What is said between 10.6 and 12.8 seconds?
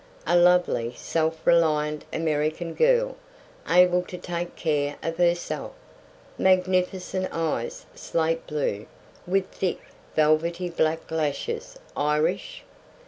black lashes. Irish.